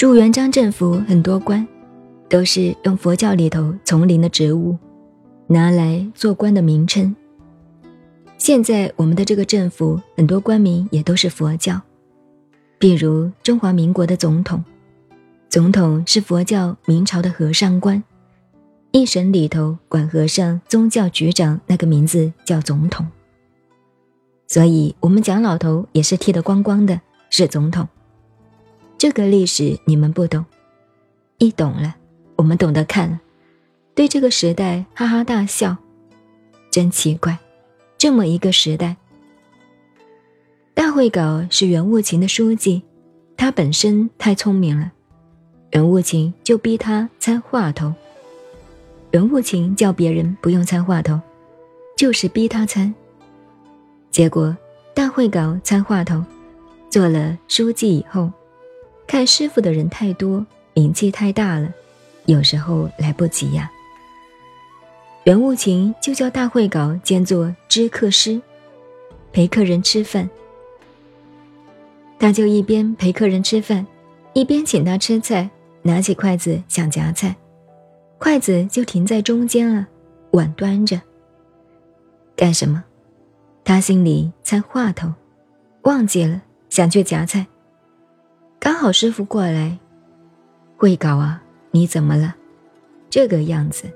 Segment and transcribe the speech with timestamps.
[0.00, 1.68] 朱元璋政府很多官，
[2.26, 4.74] 都是用佛教里头丛林的植物
[5.46, 7.14] 拿来做官的名称。
[8.38, 11.78] 现在我们的这个政府很多官名也都是佛教，
[12.78, 14.64] 比如中华民国的总统，
[15.50, 18.02] 总统是佛教明朝的和尚官，
[18.92, 23.06] 一省里头管和尚宗教局长那个名字叫总统。
[24.46, 26.98] 所以我们蒋老头也是剃得光光的，
[27.28, 27.86] 是总统。
[29.00, 30.44] 这个历史你们不懂，
[31.38, 31.96] 一懂了，
[32.36, 33.18] 我们懂得看了，
[33.94, 35.74] 对这个时代哈哈大笑，
[36.70, 37.38] 真奇怪。
[37.96, 38.94] 这么一个时代，
[40.74, 42.82] 大会稿是袁务琴的书记，
[43.38, 44.92] 他本身太聪明了，
[45.70, 47.94] 袁务琴就逼他参话头。
[49.12, 51.18] 袁务琴叫别人不用参话头，
[51.96, 52.94] 就是逼他参。
[54.10, 54.54] 结果
[54.92, 56.22] 大会稿参话头，
[56.90, 58.30] 做了书记以后，
[59.10, 61.74] 看师傅的人太多，名气太大了，
[62.26, 63.68] 有时候来不及呀。
[65.24, 68.40] 袁务琴就叫大会稿兼做知客师，
[69.32, 70.30] 陪客人吃饭。
[72.20, 73.84] 他就一边陪客人吃饭，
[74.32, 75.50] 一边请他吃菜，
[75.82, 77.34] 拿起筷子想夹菜，
[78.16, 79.88] 筷子就停在中间了，
[80.30, 81.02] 碗端着。
[82.36, 82.84] 干什么？
[83.64, 85.12] 他心里猜话头，
[85.82, 87.44] 忘记了想去夹菜。
[88.60, 89.78] 刚好师傅过来，
[90.76, 92.34] 会稿啊，你怎么了？
[93.08, 93.90] 这个样子。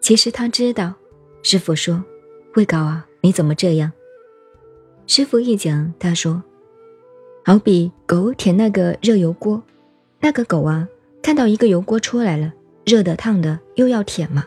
[0.00, 0.94] 其实他知道，
[1.42, 2.04] 师傅说
[2.54, 3.90] ：“慧高啊，你怎么这样？”
[5.08, 6.40] 师傅一讲，他说
[7.44, 9.60] ：“好比狗舔那个热油锅，
[10.20, 10.86] 那个狗啊，
[11.20, 12.52] 看到一个油锅出来了，
[12.86, 14.46] 热的烫的，又要舔嘛。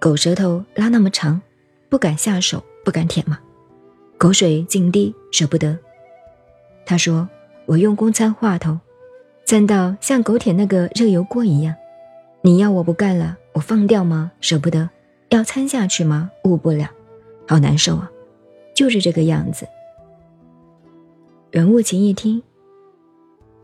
[0.00, 1.42] 狗舌头拉那么长，
[1.90, 3.38] 不敢下手，不敢舔嘛。
[4.16, 5.78] 狗水尽滴，舍不得。
[6.86, 7.28] 他说：
[7.66, 8.78] 我用功参话头，
[9.44, 11.74] 参到像狗舔那个热油锅一样。
[12.42, 14.32] 你要我不干了？”我放掉吗？
[14.42, 14.90] 舍不得，
[15.30, 16.30] 要参下去吗？
[16.44, 16.90] 悟不了，
[17.48, 18.10] 好难受啊！
[18.74, 19.66] 就是这个样子。
[21.52, 22.42] 袁悟琴一听，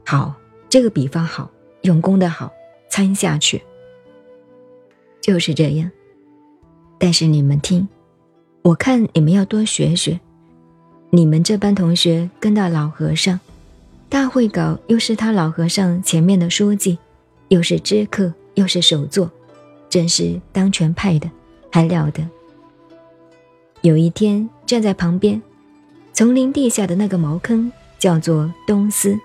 [0.07, 0.35] 好，
[0.71, 1.51] 这个比方好，
[1.83, 2.51] 用功的好，
[2.89, 3.63] 参下去。
[5.21, 5.91] 就是这样。
[6.99, 7.87] 但是你们听，
[8.63, 10.19] 我看你们要多学学。
[11.11, 13.39] 你们这班同学跟到老和尚，
[14.13, 16.99] 大会稿又是他老和尚前面的书记，
[17.49, 19.31] 又是知客，又是首座。
[19.89, 21.31] 真是当权派的，
[21.71, 22.23] 还了得！
[23.81, 25.41] 有一天站在旁边，
[26.13, 29.19] 丛林地下的那个茅坑叫做东司，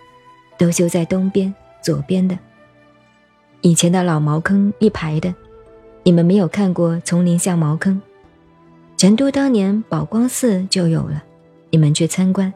[0.58, 1.54] 都修在东边
[1.84, 2.40] 左边的。
[3.60, 5.36] 以前的老茅坑一排的，
[6.04, 8.02] 你们没有看过丛林下茅坑？
[8.96, 11.22] 成都当年宝光寺就有了，
[11.72, 12.54] 你们去参观。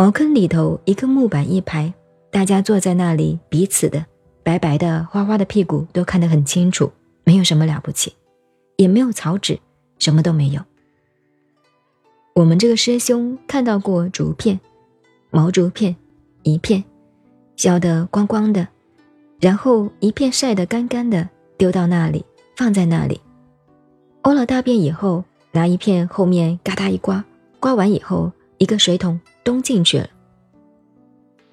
[0.00, 1.92] 茅坑里头一个木板一排，
[2.30, 4.06] 大家坐在那里彼此的。
[4.42, 6.90] 白白的、花花的屁股都看得很清楚，
[7.22, 8.14] 没有什么了不起，
[8.76, 9.60] 也没有草纸，
[9.98, 10.62] 什么都没有。
[12.32, 14.58] 我们这个师兄看到过竹片，
[15.28, 15.94] 毛竹片，
[16.44, 16.82] 一片
[17.56, 18.66] 削得光光的，
[19.38, 21.28] 然后一片晒得干干的，
[21.58, 22.24] 丢到那里，
[22.56, 23.20] 放在那里。
[24.22, 25.22] 屙了大便以后，
[25.52, 27.22] 拿一片后面嘎哒一刮，
[27.60, 30.08] 刮完以后，一个水桶东进去了。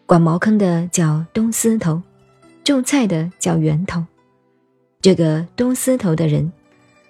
[0.05, 2.01] 管茅坑的叫东司头。
[2.63, 4.03] 种菜的叫源头，
[4.99, 6.51] 这个东司头的人，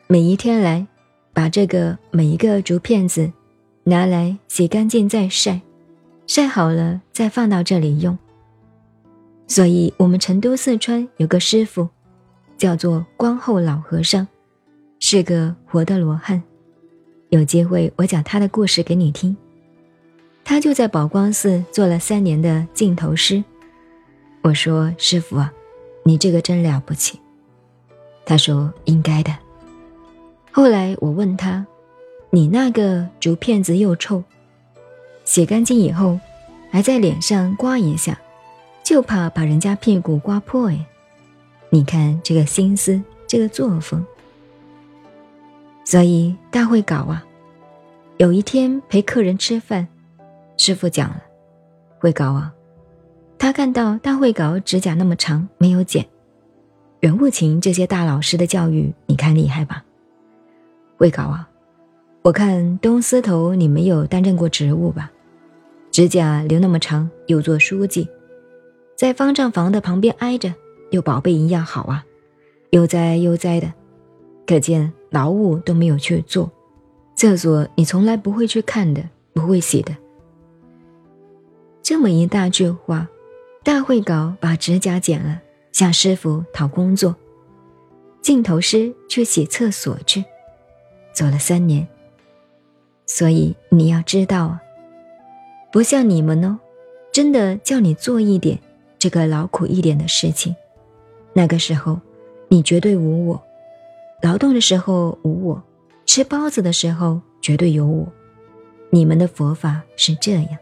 [0.05, 0.85] 每一天来，
[1.33, 3.31] 把这个每一个竹片子
[3.83, 5.59] 拿来洗干净再晒，
[6.27, 8.15] 晒好了再放到这里用。
[9.47, 11.89] 所以，我们成都四川有个师傅，
[12.55, 14.27] 叫做光后老和尚，
[14.99, 16.43] 是个活的罗汉。
[17.29, 19.35] 有机会我讲他的故事给你听。
[20.49, 23.43] 他就在宝光寺做了三年的净头师。
[24.41, 25.51] 我说：“师傅啊，
[26.03, 27.19] 你这个真了不起。”
[28.25, 29.37] 他说：“应该的。”
[30.49, 31.67] 后来我问他
[32.31, 34.23] ：“你那个竹片子又臭，
[35.25, 36.17] 洗干净以后
[36.71, 38.17] 还在脸上刮一下，
[38.85, 40.85] 就怕把人家屁股刮破哎！
[41.69, 44.03] 你看这个心思，这个作风。
[45.83, 47.25] 所以大会搞啊，
[48.15, 49.85] 有一天陪客人吃饭，
[50.57, 51.21] 师傅讲了，
[51.99, 52.53] 会搞啊。”
[53.39, 56.05] 他看到大会稿指甲那么长，没有剪。
[57.01, 59.85] 袁悟琴这些大老师的教育，你看厉害吧？
[60.97, 61.47] 会稿啊，
[62.23, 65.11] 我看东司头你没有担任过职务吧？
[65.91, 68.09] 指甲留那么长，又做书记，
[68.95, 70.51] 在方丈房的旁边挨着，
[70.89, 72.03] 又宝贝一样好啊，
[72.71, 73.71] 悠哉悠哉的，
[74.47, 76.51] 可见劳务都没有去做。
[77.15, 79.95] 厕所你从来不会去看的，不会洗的。
[81.87, 83.07] 这么一大句话。
[83.63, 85.41] 大会稿把指甲剪了，
[85.71, 87.15] 向师傅讨工作。
[88.21, 90.21] 镜头师去洗厕所去，
[91.13, 91.87] 走了三年。
[93.05, 94.61] 所以你要知道啊，
[95.71, 96.59] 不像你们哦，
[97.13, 98.59] 真的叫你做一点
[98.99, 100.53] 这个劳苦一点的事情，
[101.31, 102.01] 那个时候
[102.49, 103.41] 你绝对无我，
[104.21, 105.63] 劳动的时候无我，
[106.05, 108.05] 吃包子的时候绝对有我。
[108.89, 110.57] 你们的佛法是这样：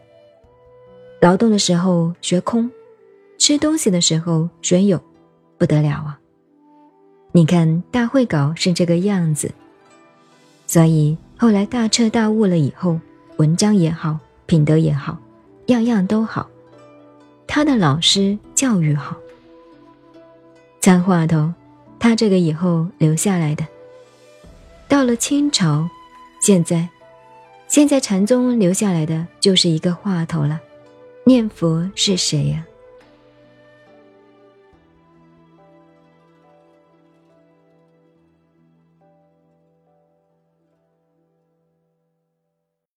[1.20, 2.70] 劳动的时候学空，
[3.38, 5.00] 吃东西的时候学有，
[5.58, 6.18] 不得了啊！
[7.32, 9.50] 你看大会稿是这个样子，
[10.66, 11.16] 所以。
[11.38, 12.98] 后来大彻大悟了以后，
[13.36, 15.18] 文章也好，品德也好，
[15.66, 16.48] 样样都好。
[17.46, 19.14] 他的老师教育好。
[20.80, 21.52] 参话头，
[21.98, 23.66] 他这个以后留下来的。
[24.88, 25.86] 到了清朝，
[26.40, 26.88] 现在，
[27.68, 30.58] 现在禅宗留下来的就是一个话头了。
[31.28, 32.64] 念佛是谁呀？